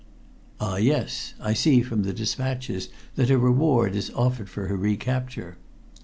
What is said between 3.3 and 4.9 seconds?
reward is offered for her